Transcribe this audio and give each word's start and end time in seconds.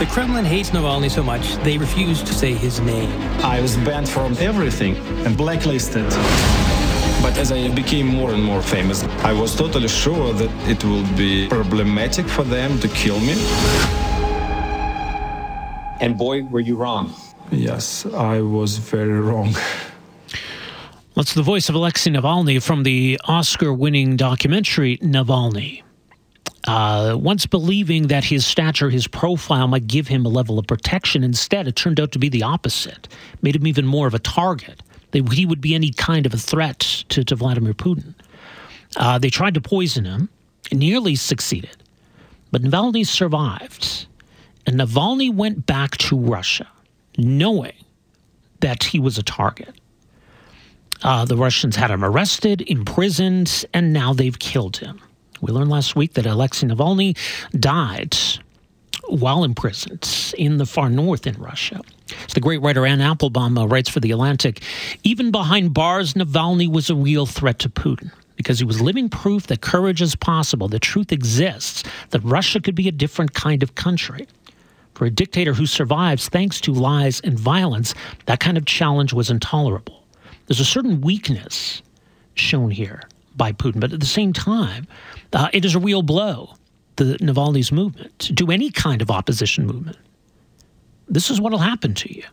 The 0.00 0.06
Kremlin 0.06 0.46
hates 0.46 0.70
Navalny 0.70 1.10
so 1.10 1.22
much, 1.22 1.56
they 1.56 1.76
refuse 1.76 2.22
to 2.22 2.32
say 2.32 2.54
his 2.54 2.80
name. 2.80 3.10
I 3.44 3.60
was 3.60 3.76
banned 3.76 4.08
from 4.08 4.34
everything 4.38 4.96
and 5.26 5.36
blacklisted. 5.36 6.08
But 7.20 7.36
as 7.36 7.52
I 7.52 7.68
became 7.74 8.06
more 8.06 8.32
and 8.32 8.42
more 8.42 8.62
famous, 8.62 9.04
I 9.22 9.34
was 9.34 9.54
totally 9.54 9.88
sure 9.88 10.32
that 10.32 10.50
it 10.66 10.82
will 10.84 11.04
be 11.18 11.48
problematic 11.48 12.26
for 12.26 12.44
them 12.44 12.80
to 12.80 12.88
kill 12.88 13.20
me. 13.20 13.34
And 16.00 16.16
boy, 16.16 16.44
were 16.44 16.60
you 16.60 16.76
wrong. 16.76 17.12
Yes, 17.50 18.06
I 18.06 18.40
was 18.40 18.78
very 18.78 19.20
wrong. 19.20 19.54
That's 21.14 21.34
the 21.34 21.42
voice 21.42 21.68
of 21.68 21.74
Alexei 21.74 22.10
Navalny 22.10 22.62
from 22.62 22.84
the 22.84 23.20
Oscar 23.24 23.70
winning 23.74 24.16
documentary 24.16 24.96
Navalny. 25.02 25.82
Uh, 26.70 27.16
once 27.16 27.46
believing 27.46 28.06
that 28.06 28.22
his 28.22 28.46
stature, 28.46 28.90
his 28.90 29.08
profile 29.08 29.66
might 29.66 29.88
give 29.88 30.06
him 30.06 30.24
a 30.24 30.28
level 30.28 30.56
of 30.56 30.68
protection, 30.68 31.24
instead 31.24 31.66
it 31.66 31.74
turned 31.74 31.98
out 31.98 32.12
to 32.12 32.18
be 32.20 32.28
the 32.28 32.44
opposite. 32.44 33.08
Made 33.42 33.56
him 33.56 33.66
even 33.66 33.84
more 33.84 34.06
of 34.06 34.14
a 34.14 34.20
target. 34.20 34.80
They, 35.10 35.20
he 35.32 35.44
would 35.44 35.60
be 35.60 35.74
any 35.74 35.90
kind 35.90 36.26
of 36.26 36.32
a 36.32 36.36
threat 36.36 36.78
to, 37.08 37.24
to 37.24 37.34
Vladimir 37.34 37.74
Putin. 37.74 38.14
Uh, 38.96 39.18
they 39.18 39.30
tried 39.30 39.54
to 39.54 39.60
poison 39.60 40.04
him, 40.04 40.28
nearly 40.70 41.16
succeeded, 41.16 41.76
but 42.52 42.62
Navalny 42.62 43.04
survived. 43.04 44.06
And 44.64 44.78
Navalny 44.78 45.34
went 45.34 45.66
back 45.66 45.96
to 45.96 46.16
Russia, 46.16 46.68
knowing 47.18 47.84
that 48.60 48.84
he 48.84 49.00
was 49.00 49.18
a 49.18 49.24
target. 49.24 49.74
Uh, 51.02 51.24
the 51.24 51.36
Russians 51.36 51.74
had 51.74 51.90
him 51.90 52.04
arrested, 52.04 52.62
imprisoned, 52.68 53.64
and 53.74 53.92
now 53.92 54.12
they've 54.12 54.38
killed 54.38 54.76
him. 54.76 55.00
We 55.40 55.52
learned 55.52 55.70
last 55.70 55.96
week 55.96 56.14
that 56.14 56.26
Alexei 56.26 56.66
Navalny 56.66 57.16
died 57.58 58.16
while 59.08 59.44
imprisoned 59.44 60.34
in 60.36 60.58
the 60.58 60.66
far 60.66 60.88
north 60.88 61.26
in 61.26 61.34
Russia. 61.34 61.80
So 62.06 62.34
the 62.34 62.40
great 62.40 62.60
writer 62.60 62.86
Anne 62.86 63.00
Applebaum 63.00 63.56
uh, 63.58 63.66
writes 63.66 63.88
for 63.88 64.00
The 64.00 64.10
Atlantic 64.12 64.62
Even 65.02 65.30
behind 65.30 65.74
bars, 65.74 66.14
Navalny 66.14 66.70
was 66.70 66.90
a 66.90 66.94
real 66.94 67.26
threat 67.26 67.58
to 67.60 67.68
Putin 67.68 68.12
because 68.36 68.58
he 68.58 68.64
was 68.64 68.80
living 68.80 69.08
proof 69.08 69.46
that 69.48 69.60
courage 69.60 70.00
is 70.00 70.16
possible, 70.16 70.68
that 70.68 70.80
truth 70.80 71.12
exists, 71.12 71.82
that 72.10 72.20
Russia 72.20 72.60
could 72.60 72.74
be 72.74 72.88
a 72.88 72.92
different 72.92 73.34
kind 73.34 73.62
of 73.62 73.74
country. 73.74 74.26
For 74.94 75.04
a 75.04 75.10
dictator 75.10 75.54
who 75.54 75.66
survives 75.66 76.28
thanks 76.28 76.60
to 76.62 76.72
lies 76.72 77.20
and 77.20 77.38
violence, 77.38 77.94
that 78.26 78.40
kind 78.40 78.56
of 78.56 78.64
challenge 78.64 79.12
was 79.12 79.30
intolerable. 79.30 80.04
There's 80.46 80.60
a 80.60 80.64
certain 80.64 81.00
weakness 81.00 81.82
shown 82.34 82.70
here 82.70 83.02
by 83.36 83.52
Putin, 83.52 83.80
but 83.80 83.92
at 83.92 84.00
the 84.00 84.06
same 84.06 84.32
time, 84.32 84.86
uh, 85.32 85.48
it 85.52 85.64
is 85.64 85.74
a 85.74 85.78
real 85.78 86.02
blow 86.02 86.54
the 87.00 87.16
Navalny's 87.18 87.72
movement, 87.72 88.36
to 88.36 88.50
any 88.50 88.70
kind 88.70 89.00
of 89.00 89.10
opposition 89.10 89.66
movement. 89.66 89.96
This 91.08 91.30
is 91.30 91.40
what 91.40 91.50
will 91.50 91.58
happen 91.58 91.94
to 91.94 92.14
you. 92.14 92.24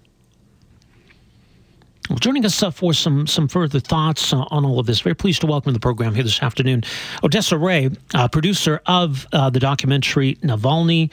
Well, 2.09 2.19
joining 2.19 2.45
us 2.45 2.63
uh, 2.63 2.71
for 2.71 2.93
some 2.93 3.27
some 3.27 3.49
further 3.49 3.81
thoughts 3.81 4.31
uh, 4.31 4.45
on 4.49 4.63
all 4.63 4.79
of 4.79 4.85
this, 4.85 5.01
very 5.01 5.15
pleased 5.15 5.41
to 5.41 5.47
welcome 5.47 5.71
to 5.71 5.73
the 5.73 5.79
program 5.79 6.13
here 6.15 6.23
this 6.23 6.41
afternoon 6.41 6.83
Odessa 7.21 7.57
Rae, 7.57 7.89
uh, 8.13 8.27
producer 8.29 8.81
of 8.85 9.27
uh, 9.33 9.49
the 9.49 9.59
documentary 9.59 10.35
Navalny, 10.35 11.11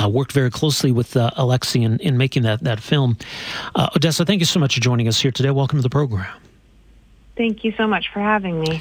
uh, 0.00 0.08
worked 0.08 0.30
very 0.30 0.50
closely 0.50 0.92
with 0.92 1.16
uh, 1.16 1.30
Alexei 1.36 1.82
in, 1.82 1.98
in 1.98 2.16
making 2.16 2.44
that, 2.44 2.62
that 2.62 2.78
film. 2.78 3.16
Odessa, 3.96 4.24
thank 4.24 4.38
you 4.38 4.46
so 4.46 4.60
much 4.60 4.74
for 4.74 4.80
joining 4.80 5.08
us 5.08 5.20
here 5.20 5.32
today. 5.32 5.50
Welcome 5.50 5.78
to 5.78 5.82
the 5.82 5.90
program. 5.90 6.32
Thank 7.36 7.64
you 7.64 7.72
so 7.76 7.88
much 7.88 8.08
for 8.12 8.20
having 8.20 8.60
me. 8.60 8.80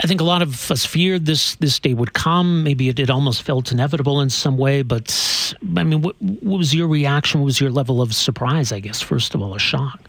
I 0.00 0.06
think 0.06 0.20
a 0.20 0.24
lot 0.24 0.42
of 0.42 0.70
us 0.70 0.84
feared 0.84 1.26
this 1.26 1.56
this 1.56 1.78
day 1.78 1.94
would 1.94 2.12
come. 2.12 2.64
Maybe 2.64 2.88
it, 2.88 2.98
it 2.98 3.10
almost 3.10 3.42
felt 3.42 3.70
inevitable 3.70 4.20
in 4.20 4.30
some 4.30 4.58
way. 4.58 4.82
But 4.82 5.54
I 5.76 5.84
mean, 5.84 6.02
what, 6.02 6.20
what 6.20 6.58
was 6.58 6.74
your 6.74 6.88
reaction? 6.88 7.40
What 7.40 7.46
was 7.46 7.60
your 7.60 7.70
level 7.70 8.02
of 8.02 8.14
surprise? 8.14 8.72
I 8.72 8.80
guess 8.80 9.00
first 9.00 9.34
of 9.34 9.42
all, 9.42 9.54
a 9.54 9.58
shock. 9.58 10.00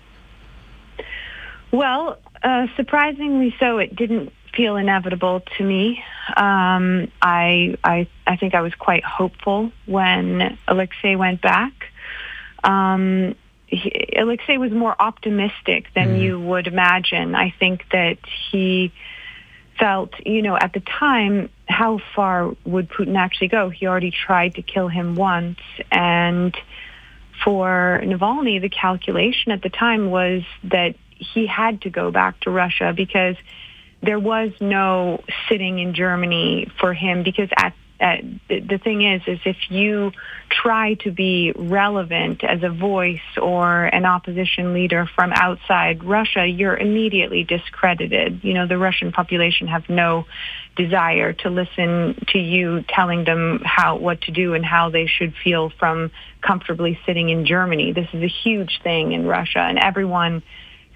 Well, 1.72 2.18
uh, 2.44 2.68
surprisingly 2.76 3.56
so, 3.60 3.80
it 3.80 3.96
didn't 3.96 4.32
feel 4.54 4.76
inevitable 4.76 5.42
to 5.58 5.64
me. 5.64 6.04
Um, 6.38 7.12
I, 7.22 7.76
I, 7.84 8.08
I 8.28 8.36
think 8.38 8.54
I 8.54 8.62
was 8.62 8.76
quite 8.76 9.04
hopeful 9.04 9.72
when 9.88 10.58
Alexei 10.68 11.16
went 11.16 11.42
back. 11.42 11.74
Um, 12.64 13.36
he, 13.66 14.14
Alexei 14.16 14.58
was 14.58 14.72
more 14.72 14.96
optimistic 15.00 15.88
than 15.96 16.10
mm. 16.10 16.22
you 16.22 16.40
would 16.40 16.68
imagine. 16.68 17.34
I 17.34 17.50
think 17.58 17.86
that 17.92 18.20
he 18.52 18.94
felt, 19.80 20.14
you 20.26 20.42
know, 20.42 20.56
at 20.56 20.74
the 20.74 20.80
time, 20.80 21.50
how 21.68 22.00
far 22.16 22.56
would 22.66 22.90
Putin 22.90 23.18
actually 23.18 23.48
go? 23.48 23.70
He 23.70 23.88
already 23.88 24.12
tried 24.12 24.56
to 24.56 24.62
kill 24.62 24.88
him 24.88 25.16
once. 25.16 25.60
And 25.92 26.56
for 27.44 28.02
Navalny, 28.04 28.62
the 28.62 28.70
calculation 28.70 29.52
at 29.52 29.62
the 29.62 29.70
time 29.70 30.12
was 30.12 30.44
that 30.66 30.96
he 31.10 31.48
had 31.48 31.82
to 31.82 31.90
go 31.90 32.12
back 32.12 32.40
to 32.42 32.52
Russia 32.52 32.94
because 32.96 33.36
there 34.02 34.20
was 34.20 34.52
no 34.60 35.24
sitting 35.48 35.80
in 35.80 35.94
Germany 35.94 36.70
for 36.80 36.94
him 36.94 37.24
because 37.24 37.50
at 37.56 37.74
uh, 38.04 38.18
the 38.50 38.80
thing 38.84 39.02
is, 39.02 39.22
is 39.28 39.40
if 39.46 39.56
you 39.70 40.12
try 40.50 40.96
to 40.96 41.12
be 41.12 41.54
relevant 41.56 42.44
as 42.44 42.62
a 42.62 42.70
voice 42.70 43.22
or 43.42 43.86
an 43.86 44.06
opposition 44.06 44.74
leader 44.74 45.08
from 45.16 45.32
outside 45.32 46.04
Russia, 46.04 46.46
you're 46.46 46.76
immediately 46.76 47.46
discredited. 47.46 48.44
You 48.44 48.56
know, 48.56 48.68
the 48.68 48.78
Russian 48.78 49.14
population 49.14 49.68
have 49.68 49.88
no 49.88 50.26
desire 50.76 51.32
to 51.32 51.50
listen 51.50 52.26
to 52.28 52.40
you 52.40 52.84
telling 52.90 53.24
them 53.24 53.62
how 53.64 53.96
what 53.96 54.20
to 54.24 54.32
do 54.32 54.54
and 54.54 54.66
how 54.66 54.90
they 54.90 55.06
should 55.06 55.34
feel 55.42 55.70
from 55.70 56.12
comfortably 56.42 57.00
sitting 57.06 57.30
in 57.30 57.46
Germany. 57.46 57.94
This 57.94 58.10
is 58.12 58.22
a 58.22 58.28
huge 58.28 58.82
thing 58.84 59.14
in 59.14 59.26
Russia, 59.26 59.60
and 59.60 59.80
everyone 59.80 60.44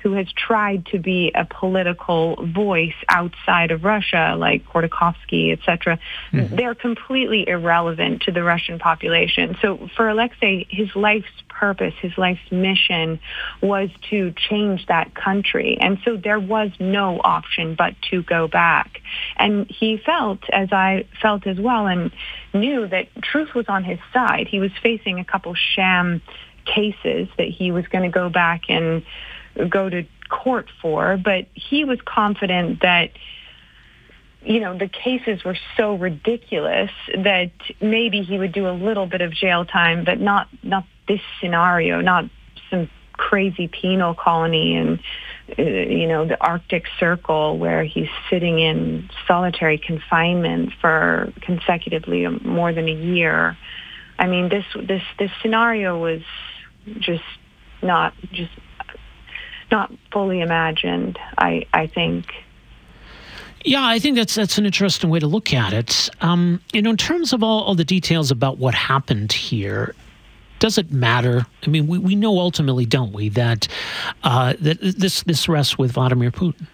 who 0.03 0.13
has 0.13 0.27
tried 0.33 0.85
to 0.87 0.99
be 0.99 1.31
a 1.33 1.45
political 1.45 2.35
voice 2.45 2.93
outside 3.09 3.71
of 3.71 3.83
Russia, 3.83 4.35
like 4.37 4.65
Khodorkovsky, 4.65 5.51
etc., 5.51 5.99
mm-hmm. 6.31 6.55
they're 6.55 6.75
completely 6.75 7.47
irrelevant 7.47 8.21
to 8.23 8.31
the 8.31 8.43
Russian 8.43 8.79
population. 8.79 9.57
So 9.61 9.89
for 9.95 10.09
Alexei, 10.09 10.65
his 10.69 10.95
life's 10.95 11.27
purpose, 11.49 11.93
his 12.01 12.17
life's 12.17 12.51
mission 12.51 13.19
was 13.61 13.89
to 14.09 14.33
change 14.49 14.85
that 14.87 15.15
country. 15.15 15.77
And 15.79 15.97
so 16.05 16.15
there 16.15 16.39
was 16.39 16.71
no 16.79 17.19
option 17.23 17.75
but 17.75 17.95
to 18.11 18.21
go 18.23 18.47
back. 18.47 19.01
And 19.35 19.67
he 19.69 19.97
felt, 19.97 20.39
as 20.51 20.69
I 20.71 21.05
felt 21.21 21.47
as 21.47 21.59
well, 21.59 21.87
and 21.87 22.11
knew 22.53 22.87
that 22.87 23.07
truth 23.21 23.53
was 23.55 23.65
on 23.67 23.83
his 23.83 23.99
side. 24.13 24.47
He 24.47 24.59
was 24.59 24.71
facing 24.81 25.19
a 25.19 25.25
couple 25.25 25.55
sham 25.55 26.21
cases 26.65 27.27
that 27.37 27.47
he 27.47 27.71
was 27.71 27.87
going 27.87 28.03
to 28.03 28.13
go 28.13 28.29
back 28.29 28.63
and 28.69 29.03
go 29.65 29.89
to 29.89 30.05
court 30.29 30.67
for, 30.81 31.17
but 31.17 31.47
he 31.53 31.85
was 31.85 31.99
confident 32.05 32.81
that 32.81 33.11
you 34.43 34.61
know, 34.61 34.77
the 34.77 34.87
cases 34.87 35.43
were 35.43 35.57
so 35.75 35.95
ridiculous 35.95 36.91
that 37.13 37.51
maybe 37.81 38.21
he 38.21 38.37
would 38.37 38.53
do 38.53 38.69
a 38.69 38.71
little 38.71 39.05
bit 39.05 39.21
of 39.21 39.33
jail 39.33 39.65
time, 39.65 40.05
but 40.05 40.21
not 40.21 40.47
not 40.63 40.85
this 41.07 41.21
scenario, 41.41 42.01
not 42.01 42.25
some 42.69 42.89
crazy 43.13 43.67
penal 43.67 44.13
colony 44.13 44.75
and 44.75 44.99
uh, 45.57 45.61
you 45.61 46.07
know 46.07 46.25
the 46.25 46.41
Arctic 46.41 46.85
Circle 46.99 47.57
where 47.57 47.83
he's 47.83 48.09
sitting 48.29 48.59
in 48.59 49.09
solitary 49.27 49.77
confinement 49.77 50.71
for 50.79 51.33
consecutively 51.41 52.27
more 52.27 52.71
than 52.73 52.87
a 52.87 52.93
year. 52.93 53.57
I 54.19 54.27
mean, 54.27 54.49
this 54.49 54.65
this 54.81 55.03
this 55.19 55.31
scenario 55.41 55.99
was 55.99 56.21
just 56.99 57.23
not 57.81 58.13
just 58.31 58.51
not 59.71 59.91
fully 60.11 60.41
imagined. 60.41 61.19
I 61.37 61.65
I 61.73 61.87
think. 61.87 62.33
Yeah, 63.65 63.85
I 63.85 63.99
think 63.99 64.15
that's 64.15 64.35
that's 64.35 64.57
an 64.57 64.65
interesting 64.65 65.09
way 65.09 65.19
to 65.19 65.27
look 65.27 65.53
at 65.53 65.73
it. 65.73 66.09
Um, 66.21 66.61
you 66.73 66.81
know, 66.81 66.91
in 66.91 66.97
terms 66.97 67.33
of 67.33 67.43
all, 67.43 67.63
all 67.63 67.75
the 67.75 67.83
details 67.83 68.31
about 68.31 68.57
what 68.57 68.73
happened 68.73 69.33
here, 69.33 69.93
does 70.59 70.77
it 70.77 70.91
matter? 70.91 71.45
I 71.65 71.69
mean, 71.69 71.87
we, 71.87 71.97
we 71.97 72.15
know 72.15 72.39
ultimately, 72.39 72.85
don't 72.85 73.13
we, 73.13 73.29
that 73.29 73.67
uh, 74.23 74.53
that 74.61 74.79
this 74.81 75.23
this 75.23 75.49
rests 75.49 75.77
with 75.77 75.91
Vladimir 75.93 76.31
Putin. 76.31 76.67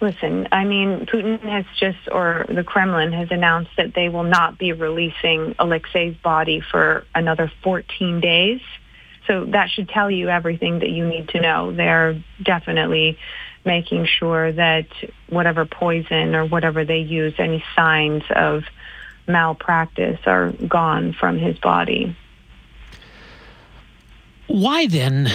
Listen, 0.00 0.48
I 0.52 0.64
mean, 0.64 1.06
Putin 1.06 1.40
has 1.40 1.64
just, 1.78 1.96
or 2.12 2.44
the 2.48 2.64
Kremlin 2.64 3.12
has 3.12 3.28
announced 3.30 3.70
that 3.78 3.94
they 3.94 4.10
will 4.10 4.24
not 4.24 4.58
be 4.58 4.72
releasing 4.72 5.54
Alexei's 5.58 6.16
body 6.16 6.60
for 6.60 7.06
another 7.14 7.50
14 7.62 8.20
days. 8.20 8.60
So 9.26 9.46
that 9.46 9.70
should 9.70 9.88
tell 9.88 10.10
you 10.10 10.28
everything 10.28 10.80
that 10.80 10.90
you 10.90 11.06
need 11.06 11.28
to 11.30 11.40
know. 11.40 11.72
They're 11.72 12.22
definitely 12.42 13.18
making 13.64 14.06
sure 14.06 14.52
that 14.52 14.86
whatever 15.28 15.64
poison 15.64 16.34
or 16.34 16.44
whatever 16.44 16.84
they 16.84 16.98
use, 16.98 17.34
any 17.38 17.64
signs 17.74 18.22
of 18.30 18.64
malpractice 19.26 20.20
are 20.26 20.52
gone 20.52 21.14
from 21.14 21.38
his 21.38 21.58
body. 21.58 22.14
why 24.46 24.86
then 24.86 25.30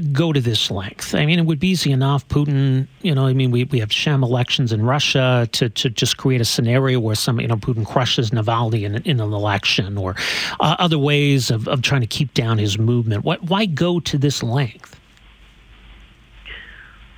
go 0.00 0.32
to 0.32 0.40
this 0.40 0.70
length? 0.70 1.14
I 1.14 1.26
mean, 1.26 1.38
it 1.38 1.46
would 1.46 1.58
be 1.58 1.68
easy 1.68 1.92
enough. 1.92 2.26
Putin, 2.28 2.86
you 3.02 3.14
know, 3.14 3.26
I 3.26 3.32
mean, 3.32 3.50
we, 3.50 3.64
we 3.64 3.80
have 3.80 3.92
sham 3.92 4.22
elections 4.22 4.72
in 4.72 4.84
Russia 4.84 5.48
to, 5.52 5.68
to 5.68 5.90
just 5.90 6.16
create 6.16 6.40
a 6.40 6.44
scenario 6.44 7.00
where 7.00 7.14
some, 7.14 7.40
you 7.40 7.48
know, 7.48 7.56
Putin 7.56 7.86
crushes 7.86 8.30
Navalny 8.30 8.84
in, 8.84 8.96
in 8.96 9.20
an 9.20 9.32
election 9.32 9.98
or 9.98 10.16
uh, 10.60 10.76
other 10.78 10.98
ways 10.98 11.50
of, 11.50 11.68
of 11.68 11.82
trying 11.82 12.00
to 12.00 12.06
keep 12.06 12.34
down 12.34 12.58
his 12.58 12.78
movement. 12.78 13.24
What, 13.24 13.42
why 13.44 13.66
go 13.66 14.00
to 14.00 14.18
this 14.18 14.42
length? 14.42 14.98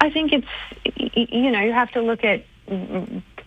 I 0.01 0.11
think 0.11 0.33
it's, 0.33 0.47
you 1.15 1.51
know, 1.51 1.61
you 1.61 1.73
have 1.73 1.91
to 1.93 2.03
look 2.03 2.25
at 2.25 2.45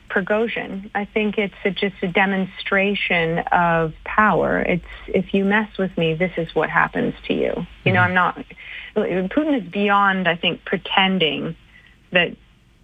Prigozhin. 0.10 0.90
I 0.96 1.06
think 1.06 1.38
it's 1.38 1.54
a, 1.66 1.72
just 1.72 1.96
a 2.02 2.08
demonstration 2.08 3.40
of 3.52 3.94
power. 4.06 4.62
It's 4.62 4.86
if 5.08 5.34
you 5.34 5.46
mess 5.46 5.78
with 5.78 5.96
me, 5.98 6.14
this 6.16 6.32
is 6.38 6.54
what 6.56 6.70
happens 6.70 7.14
to 7.28 7.34
you. 7.34 7.68
You 7.84 7.94
know, 7.94 8.00
mm-hmm. 8.00 8.10
I'm 8.10 8.14
not. 8.14 8.46
Putin 9.04 9.62
is 9.62 9.70
beyond, 9.70 10.28
I 10.28 10.36
think, 10.36 10.66
pretending 10.66 11.56
that 12.12 12.36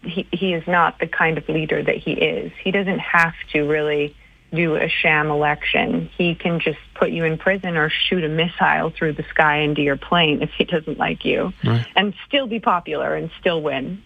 he 0.03 0.27
he 0.31 0.53
is 0.53 0.67
not 0.67 0.99
the 0.99 1.07
kind 1.07 1.37
of 1.37 1.47
leader 1.47 1.81
that 1.81 1.97
he 1.97 2.11
is. 2.13 2.51
He 2.61 2.71
doesn't 2.71 2.99
have 2.99 3.33
to 3.53 3.63
really 3.63 4.15
do 4.53 4.75
a 4.75 4.87
sham 4.87 5.31
election. 5.31 6.09
He 6.15 6.35
can 6.35 6.59
just 6.59 6.77
put 6.93 7.11
you 7.11 7.23
in 7.23 7.37
prison 7.37 7.75
or 7.75 7.89
shoot 7.89 8.23
a 8.23 8.29
missile 8.29 8.91
through 8.91 9.13
the 9.13 9.23
sky 9.23 9.57
into 9.57 9.81
your 9.81 9.97
plane 9.97 10.41
if 10.41 10.51
he 10.51 10.63
doesn't 10.63 10.99
like 10.99 11.25
you, 11.25 11.53
right. 11.63 11.85
and 11.95 12.13
still 12.27 12.45
be 12.45 12.59
popular 12.59 13.15
and 13.15 13.31
still 13.39 13.61
win. 13.61 14.01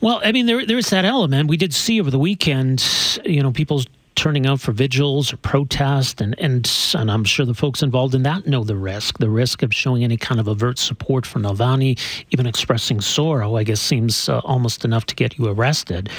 Well, 0.00 0.20
I 0.24 0.32
mean, 0.32 0.46
there 0.46 0.64
there's 0.64 0.90
that 0.90 1.04
element. 1.04 1.48
We 1.48 1.56
did 1.56 1.74
see 1.74 2.00
over 2.00 2.10
the 2.10 2.18
weekend, 2.18 2.86
you 3.24 3.42
know, 3.42 3.50
people's 3.50 3.86
turning 4.14 4.46
out 4.46 4.60
for 4.60 4.72
vigils 4.72 5.32
or 5.32 5.36
protest, 5.38 6.20
and, 6.20 6.38
and 6.38 6.70
and 6.94 7.10
I'm 7.10 7.24
sure 7.24 7.46
the 7.46 7.54
folks 7.54 7.82
involved 7.82 8.14
in 8.14 8.22
that 8.24 8.46
know 8.46 8.64
the 8.64 8.76
risk. 8.76 9.18
The 9.18 9.30
risk 9.30 9.62
of 9.62 9.74
showing 9.74 10.04
any 10.04 10.16
kind 10.16 10.40
of 10.40 10.48
overt 10.48 10.78
support 10.78 11.26
for 11.26 11.38
Navalny, 11.38 11.98
even 12.30 12.46
expressing 12.46 13.00
sorrow, 13.00 13.56
I 13.56 13.64
guess 13.64 13.80
seems 13.80 14.28
uh, 14.28 14.40
almost 14.44 14.84
enough 14.84 15.06
to 15.06 15.14
get 15.14 15.38
you 15.38 15.48
arrested. 15.48 16.10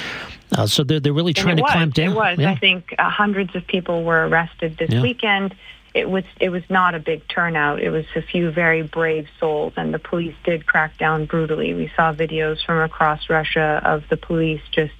Uh, 0.56 0.68
so 0.68 0.84
they're 0.84 1.00
they're 1.00 1.14
really 1.14 1.34
trying 1.34 1.58
to 1.58 1.64
was, 1.64 1.72
clamp 1.72 1.94
down. 1.94 2.12
It 2.12 2.16
was. 2.16 2.40
Yeah. 2.40 2.52
I 2.52 2.56
think 2.56 2.96
uh, 2.98 3.10
hundreds 3.10 3.56
of 3.56 3.66
people 3.68 4.04
were 4.04 4.28
arrested 4.28 4.78
this 4.78 4.90
yeah. 4.90 5.02
weekend 5.02 5.56
it 5.94 6.10
was 6.10 6.24
it 6.40 6.50
was 6.50 6.64
not 6.70 6.96
a 6.96 7.00
big 7.00 7.28
turnout. 7.28 7.82
It 7.82 7.90
was 7.90 8.06
a 8.16 8.22
few 8.22 8.52
very 8.52 8.82
brave 8.82 9.28
souls, 9.40 9.74
and 9.76 9.94
the 9.94 10.00
police 10.00 10.36
did 10.44 10.66
crack 10.66 10.98
down 10.98 11.26
brutally. 11.26 11.74
We 11.74 11.92
saw 11.96 12.14
videos 12.14 12.64
from 12.66 12.80
across 12.80 13.30
Russia 13.30 13.82
of 13.84 14.04
the 14.10 14.18
police 14.18 14.62
just 14.72 14.94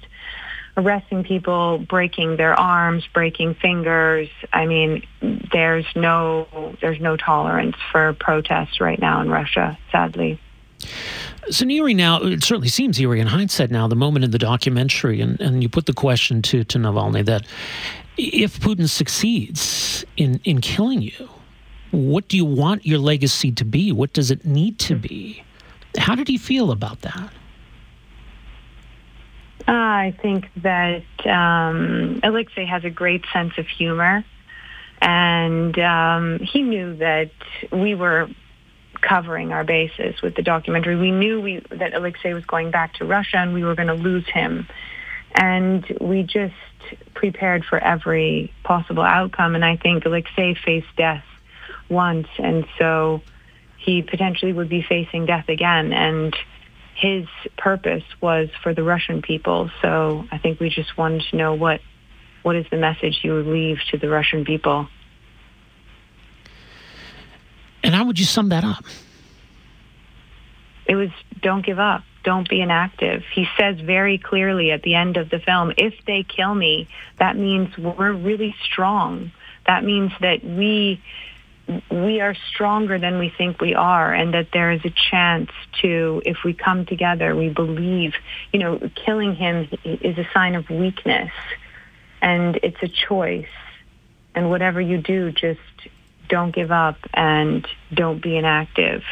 arresting 0.76 1.24
people, 1.24 1.78
breaking 1.78 2.36
their 2.36 2.58
arms, 2.58 3.06
breaking 3.12 3.54
fingers. 3.54 4.28
I 4.52 4.66
mean, 4.66 5.06
there's 5.52 5.86
no 5.94 6.76
there's 6.80 7.00
no 7.00 7.16
tolerance 7.16 7.76
for 7.90 8.14
protests 8.14 8.80
right 8.80 8.98
now 8.98 9.20
in 9.20 9.30
Russia, 9.30 9.78
sadly. 9.90 10.40
So 11.50 11.68
eerie 11.68 11.94
now, 11.94 12.22
it 12.22 12.44
certainly 12.44 12.68
seems 12.68 13.00
eerie 13.00 13.20
in 13.20 13.26
hindsight 13.26 13.70
now, 13.70 13.88
the 13.88 13.96
moment 13.96 14.24
in 14.24 14.30
the 14.30 14.38
documentary, 14.38 15.20
and, 15.20 15.40
and 15.40 15.62
you 15.62 15.68
put 15.68 15.86
the 15.86 15.92
question 15.92 16.40
to, 16.42 16.62
to 16.64 16.78
Navalny 16.78 17.24
that 17.24 17.46
if 18.16 18.60
Putin 18.60 18.88
succeeds 18.88 20.04
in, 20.16 20.40
in 20.44 20.60
killing 20.60 21.02
you, 21.02 21.28
what 21.90 22.28
do 22.28 22.36
you 22.36 22.44
want 22.44 22.86
your 22.86 22.98
legacy 22.98 23.50
to 23.52 23.64
be? 23.64 23.92
What 23.92 24.12
does 24.12 24.30
it 24.30 24.44
need 24.44 24.78
to 24.80 24.94
be? 24.94 25.42
How 25.98 26.14
did 26.14 26.28
he 26.28 26.38
feel 26.38 26.70
about 26.70 27.02
that? 27.02 27.32
I 29.66 30.16
think 30.20 30.48
that 30.62 31.04
um, 31.26 32.20
Alexei 32.22 32.64
has 32.64 32.84
a 32.84 32.90
great 32.90 33.24
sense 33.32 33.52
of 33.58 33.66
humor, 33.66 34.24
and 35.00 35.78
um, 35.78 36.38
he 36.40 36.62
knew 36.62 36.96
that 36.96 37.30
we 37.70 37.94
were 37.94 38.28
covering 39.00 39.52
our 39.52 39.64
bases 39.64 40.22
with 40.22 40.34
the 40.36 40.42
documentary. 40.42 40.96
We 40.96 41.10
knew 41.10 41.40
we, 41.40 41.64
that 41.70 41.94
Alexei 41.94 42.34
was 42.34 42.44
going 42.44 42.70
back 42.70 42.94
to 42.94 43.04
Russia, 43.04 43.38
and 43.38 43.52
we 43.52 43.64
were 43.64 43.74
going 43.74 43.88
to 43.88 43.94
lose 43.94 44.26
him, 44.28 44.68
and 45.34 45.84
we 46.00 46.22
just 46.22 46.54
prepared 47.14 47.64
for 47.64 47.78
every 47.78 48.52
possible 48.64 49.02
outcome. 49.02 49.54
And 49.54 49.64
I 49.64 49.76
think 49.76 50.04
Alexei 50.04 50.54
faced 50.54 50.94
death 50.96 51.24
once, 51.88 52.28
and 52.38 52.64
so 52.78 53.22
he 53.76 54.02
potentially 54.02 54.52
would 54.52 54.68
be 54.68 54.82
facing 54.82 55.26
death 55.26 55.48
again. 55.48 55.92
And 55.92 56.36
his 56.94 57.26
purpose 57.56 58.04
was 58.20 58.48
for 58.62 58.74
the 58.74 58.82
Russian 58.82 59.22
people. 59.22 59.70
So 59.80 60.24
I 60.30 60.38
think 60.38 60.60
we 60.60 60.68
just 60.70 60.96
wanted 60.96 61.22
to 61.30 61.36
know 61.36 61.54
what 61.54 61.80
what 62.42 62.56
is 62.56 62.66
the 62.70 62.76
message 62.76 63.20
you 63.22 63.34
would 63.34 63.46
leave 63.46 63.78
to 63.90 63.98
the 63.98 64.08
Russian 64.08 64.44
people. 64.44 64.88
And 67.84 67.94
how 67.94 68.04
would 68.06 68.18
you 68.18 68.24
sum 68.24 68.48
that 68.48 68.64
up? 68.64 68.84
It 70.86 70.96
was 70.96 71.10
don't 71.40 71.64
give 71.64 71.78
up 71.78 72.02
don't 72.24 72.48
be 72.48 72.60
inactive. 72.60 73.22
He 73.34 73.46
says 73.58 73.80
very 73.80 74.18
clearly 74.18 74.70
at 74.70 74.82
the 74.82 74.94
end 74.94 75.16
of 75.16 75.30
the 75.30 75.38
film, 75.38 75.72
if 75.76 75.94
they 76.06 76.24
kill 76.24 76.54
me, 76.54 76.88
that 77.18 77.36
means 77.36 77.76
we're 77.76 78.12
really 78.12 78.54
strong. 78.64 79.32
That 79.66 79.84
means 79.84 80.12
that 80.20 80.44
we 80.44 81.02
we 81.90 82.20
are 82.20 82.34
stronger 82.52 82.98
than 82.98 83.18
we 83.18 83.32
think 83.36 83.60
we 83.60 83.74
are 83.74 84.12
and 84.12 84.34
that 84.34 84.48
there 84.52 84.72
is 84.72 84.80
a 84.84 84.92
chance 85.10 85.50
to 85.80 86.20
if 86.26 86.38
we 86.44 86.52
come 86.52 86.84
together 86.84 87.36
we 87.36 87.48
believe 87.48 88.14
you 88.52 88.58
know 88.58 88.78
killing 88.94 89.34
him 89.34 89.68
is 89.84 90.18
a 90.18 90.28
sign 90.34 90.54
of 90.54 90.68
weakness 90.68 91.30
and 92.20 92.58
it's 92.62 92.82
a 92.82 92.88
choice 92.88 93.46
and 94.34 94.50
whatever 94.50 94.80
you 94.80 94.98
do 94.98 95.30
just 95.30 95.60
don't 96.28 96.54
give 96.54 96.70
up 96.70 96.96
and 97.14 97.66
don't 97.94 98.22
be 98.22 98.36
inactive 98.36 99.02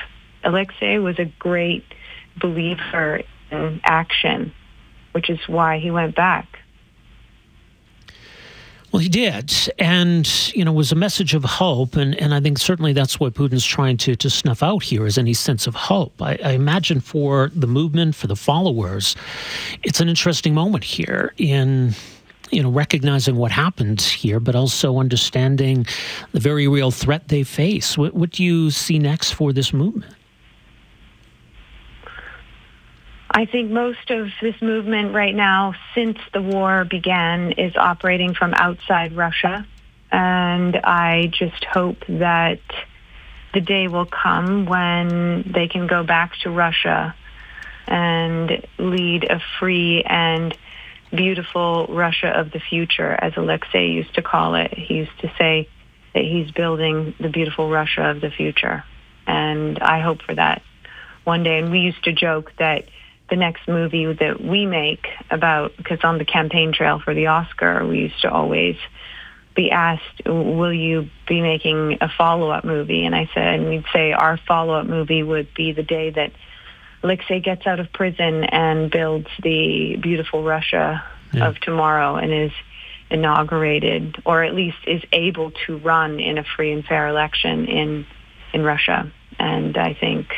alexei 0.44 0.98
was 0.98 1.18
a 1.18 1.26
great 1.38 1.84
believer 2.40 3.22
in 3.50 3.80
action, 3.84 4.52
which 5.12 5.30
is 5.30 5.38
why 5.46 5.78
he 5.78 5.90
went 5.90 6.14
back. 6.14 6.59
Well, 8.92 9.00
he 9.00 9.08
did, 9.08 9.54
and 9.78 10.28
you 10.52 10.64
know, 10.64 10.72
was 10.72 10.90
a 10.90 10.96
message 10.96 11.32
of 11.34 11.44
hope, 11.44 11.94
and, 11.94 12.16
and 12.16 12.34
I 12.34 12.40
think 12.40 12.58
certainly 12.58 12.92
that's 12.92 13.20
what 13.20 13.34
Putin's 13.34 13.64
trying 13.64 13.96
to 13.98 14.16
to 14.16 14.28
snuff 14.28 14.64
out 14.64 14.82
here 14.82 15.06
is 15.06 15.16
any 15.16 15.32
sense 15.32 15.68
of 15.68 15.76
hope. 15.76 16.20
I, 16.20 16.36
I 16.44 16.52
imagine 16.52 17.00
for 17.00 17.52
the 17.54 17.68
movement, 17.68 18.16
for 18.16 18.26
the 18.26 18.34
followers, 18.34 19.14
it's 19.84 20.00
an 20.00 20.08
interesting 20.08 20.54
moment 20.54 20.82
here 20.82 21.32
in 21.36 21.94
you 22.50 22.64
know 22.64 22.70
recognizing 22.70 23.36
what 23.36 23.52
happened 23.52 24.00
here, 24.00 24.40
but 24.40 24.56
also 24.56 24.98
understanding 24.98 25.86
the 26.32 26.40
very 26.40 26.66
real 26.66 26.90
threat 26.90 27.28
they 27.28 27.44
face. 27.44 27.96
What, 27.96 28.14
what 28.14 28.30
do 28.30 28.42
you 28.42 28.72
see 28.72 28.98
next 28.98 29.30
for 29.30 29.52
this 29.52 29.72
movement? 29.72 30.14
I 33.32 33.46
think 33.46 33.70
most 33.70 34.10
of 34.10 34.28
this 34.42 34.60
movement 34.60 35.14
right 35.14 35.34
now, 35.34 35.74
since 35.94 36.18
the 36.34 36.42
war 36.42 36.84
began, 36.84 37.52
is 37.52 37.76
operating 37.76 38.34
from 38.34 38.52
outside 38.54 39.12
Russia. 39.12 39.64
And 40.10 40.76
I 40.76 41.30
just 41.32 41.64
hope 41.64 42.04
that 42.08 42.60
the 43.54 43.60
day 43.60 43.86
will 43.86 44.06
come 44.06 44.66
when 44.66 45.52
they 45.52 45.68
can 45.68 45.86
go 45.86 46.02
back 46.02 46.36
to 46.42 46.50
Russia 46.50 47.14
and 47.86 48.66
lead 48.78 49.24
a 49.24 49.40
free 49.60 50.02
and 50.02 50.56
beautiful 51.12 51.86
Russia 51.88 52.28
of 52.28 52.50
the 52.50 52.60
future, 52.60 53.12
as 53.12 53.32
Alexei 53.36 53.90
used 53.90 54.14
to 54.14 54.22
call 54.22 54.56
it. 54.56 54.74
He 54.74 54.94
used 54.94 55.18
to 55.20 55.32
say 55.38 55.68
that 56.14 56.24
he's 56.24 56.50
building 56.50 57.14
the 57.20 57.28
beautiful 57.28 57.70
Russia 57.70 58.10
of 58.10 58.20
the 58.20 58.30
future. 58.30 58.84
And 59.26 59.78
I 59.78 60.00
hope 60.00 60.22
for 60.22 60.34
that 60.34 60.62
one 61.22 61.44
day. 61.44 61.60
And 61.60 61.70
we 61.70 61.78
used 61.78 62.02
to 62.04 62.12
joke 62.12 62.52
that 62.58 62.88
the 63.30 63.36
next 63.36 63.68
movie 63.68 64.12
that 64.12 64.40
we 64.42 64.66
make 64.66 65.06
about, 65.30 65.76
because 65.76 66.00
on 66.02 66.18
the 66.18 66.24
campaign 66.24 66.72
trail 66.72 66.98
for 66.98 67.14
the 67.14 67.28
Oscar, 67.28 67.86
we 67.86 68.00
used 68.00 68.20
to 68.22 68.30
always 68.30 68.76
be 69.54 69.70
asked, 69.70 70.22
will 70.26 70.72
you 70.72 71.08
be 71.26 71.40
making 71.40 71.98
a 72.00 72.08
follow-up 72.08 72.64
movie? 72.64 73.04
And 73.04 73.14
I 73.14 73.30
said, 73.32 73.60
and 73.60 73.68
we'd 73.68 73.84
say 73.92 74.12
our 74.12 74.36
follow-up 74.36 74.86
movie 74.86 75.22
would 75.22 75.54
be 75.54 75.72
the 75.72 75.82
day 75.82 76.10
that 76.10 76.32
Alexei 77.02 77.40
gets 77.40 77.66
out 77.66 77.80
of 77.80 77.92
prison 77.92 78.44
and 78.44 78.90
builds 78.90 79.28
the 79.42 79.96
beautiful 79.96 80.42
Russia 80.42 81.02
yeah. 81.32 81.48
of 81.48 81.58
tomorrow 81.60 82.16
and 82.16 82.32
is 82.32 82.52
inaugurated, 83.10 84.22
or 84.24 84.44
at 84.44 84.54
least 84.54 84.78
is 84.86 85.02
able 85.12 85.50
to 85.66 85.78
run 85.78 86.20
in 86.20 86.38
a 86.38 86.44
free 86.44 86.72
and 86.72 86.84
fair 86.84 87.08
election 87.08 87.66
in 87.66 88.06
in 88.52 88.62
Russia. 88.62 89.10
And 89.38 89.76
I 89.76 89.94
think 89.94 90.28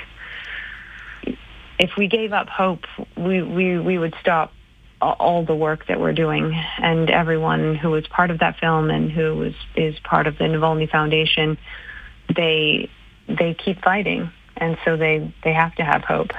if 1.79 1.91
we 1.97 2.09
gave 2.09 2.33
up 2.33 2.49
hope, 2.49 2.85
we, 3.17 3.43
we, 3.43 3.79
we 3.79 3.99
would 3.99 4.15
stop 4.21 4.53
all 5.03 5.45
the 5.45 5.55
work 5.55 5.87
that 5.89 5.99
we're 6.01 6.13
doing 6.13 6.55
and 6.79 7.11
everyone 7.11 7.75
who 7.75 7.91
was 7.91 8.07
part 8.07 8.31
of 8.31 8.39
that 8.39 8.57
film 8.59 8.89
and 8.91 9.11
who 9.11 9.35
was 9.35 9.55
is 9.75 9.99
part 10.01 10.27
of 10.27 10.39
the 10.39 10.45
Navalny 10.45 10.89
Foundation, 10.89 11.59
they 12.35 12.89
they 13.27 13.55
keep 13.55 13.83
fighting, 13.83 14.31
and 14.57 14.79
so 14.85 14.97
they 14.97 15.33
they 15.43 15.53
have 15.53 15.75
to 15.77 15.85
have 15.85 16.05
hope. 16.05 16.31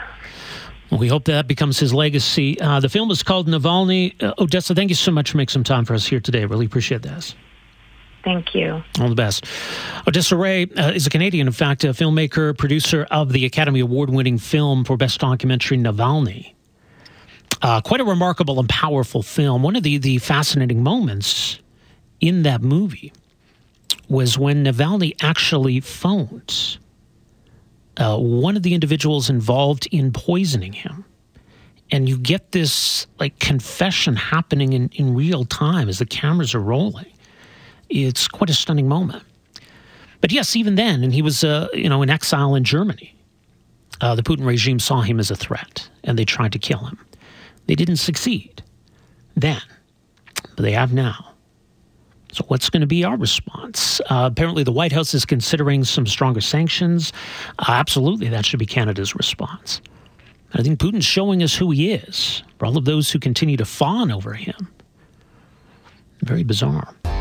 we 0.91 1.07
hope 1.07 1.25
that 1.25 1.47
becomes 1.47 1.79
his 1.79 1.93
legacy. 1.93 2.59
Uh, 2.59 2.79
the 2.79 2.89
film 2.89 3.11
is 3.11 3.23
called 3.23 3.47
Navalny. 3.47 4.21
Uh, 4.21 4.33
Odessa, 4.37 4.73
thank 4.73 4.89
you 4.89 4.95
so 4.95 5.11
much 5.11 5.31
for 5.31 5.37
making 5.37 5.51
some 5.51 5.63
time 5.63 5.85
for 5.85 5.93
us 5.93 6.05
here 6.05 6.19
today. 6.19 6.45
Really 6.45 6.65
appreciate 6.65 7.01
this. 7.01 7.35
Thank 8.23 8.55
you. 8.55 8.81
All 9.01 9.09
the 9.09 9.15
best. 9.15 9.45
Odessa 10.07 10.37
Rae 10.37 10.65
uh, 10.65 10.91
is 10.91 11.05
a 11.05 11.09
Canadian, 11.09 11.47
in 11.47 11.53
fact, 11.53 11.83
a 11.83 11.87
filmmaker, 11.89 12.57
producer 12.57 13.05
of 13.11 13.33
the 13.33 13.45
Academy 13.45 13.81
Award 13.81 14.09
winning 14.09 14.37
film 14.37 14.85
for 14.85 14.95
Best 14.95 15.19
Documentary 15.19 15.77
Navalny. 15.77 16.53
Uh, 17.61 17.81
quite 17.81 18.01
a 18.01 18.05
remarkable 18.05 18.59
and 18.59 18.69
powerful 18.69 19.23
film. 19.23 19.63
One 19.63 19.75
of 19.75 19.83
the, 19.83 19.97
the 19.97 20.17
fascinating 20.19 20.83
moments 20.83 21.59
in 22.19 22.43
that 22.43 22.61
movie 22.61 23.11
was 24.07 24.37
when 24.37 24.63
Navalny 24.65 25.15
actually 25.21 25.79
phones 25.79 26.77
uh, 27.97 28.17
one 28.17 28.55
of 28.55 28.63
the 28.63 28.73
individuals 28.73 29.29
involved 29.29 29.87
in 29.91 30.11
poisoning 30.11 30.73
him. 30.73 31.05
And 31.91 32.09
you 32.09 32.17
get 32.17 32.51
this 32.51 33.05
like 33.19 33.37
confession 33.39 34.15
happening 34.15 34.73
in, 34.73 34.89
in 34.93 35.13
real 35.13 35.45
time 35.45 35.89
as 35.89 35.99
the 35.99 36.05
cameras 36.05 36.55
are 36.55 36.59
rolling. 36.59 37.05
It's 37.93 38.27
quite 38.27 38.49
a 38.49 38.53
stunning 38.53 38.87
moment. 38.87 39.23
But 40.19 40.31
yes, 40.31 40.55
even 40.55 40.75
then, 40.75 41.03
and 41.03 41.13
he 41.13 41.21
was 41.21 41.43
uh, 41.43 41.67
you 41.73 41.89
know 41.89 42.01
in 42.01 42.09
exile 42.09 42.55
in 42.55 42.63
Germany. 42.63 43.15
Uh, 44.01 44.15
the 44.15 44.23
Putin 44.23 44.45
regime 44.45 44.79
saw 44.79 45.01
him 45.01 45.19
as 45.19 45.29
a 45.29 45.35
threat, 45.35 45.87
and 46.03 46.17
they 46.17 46.25
tried 46.25 46.51
to 46.53 46.59
kill 46.59 46.79
him. 46.79 46.97
They 47.67 47.75
didn't 47.75 47.97
succeed 47.97 48.63
then, 49.35 49.61
but 50.55 50.63
they 50.63 50.71
have 50.71 50.91
now. 50.91 51.29
So, 52.31 52.43
what's 52.47 52.69
going 52.71 52.81
to 52.81 52.87
be 52.87 53.03
our 53.03 53.15
response? 53.15 54.01
Uh, 54.09 54.27
apparently, 54.31 54.63
the 54.63 54.71
White 54.71 54.91
House 54.91 55.13
is 55.13 55.23
considering 55.23 55.83
some 55.83 56.07
stronger 56.07 56.41
sanctions. 56.41 57.13
Uh, 57.59 57.65
absolutely, 57.67 58.27
that 58.29 58.43
should 58.43 58.59
be 58.59 58.65
Canada's 58.65 59.15
response. 59.15 59.81
I 60.53 60.63
think 60.63 60.79
Putin's 60.79 61.05
showing 61.05 61.43
us 61.43 61.55
who 61.55 61.69
he 61.69 61.91
is 61.91 62.41
for 62.57 62.65
all 62.65 62.77
of 62.77 62.85
those 62.85 63.11
who 63.11 63.19
continue 63.19 63.57
to 63.57 63.65
fawn 63.65 64.11
over 64.11 64.33
him. 64.33 64.67
Very 66.21 66.43
bizarre. 66.43 66.95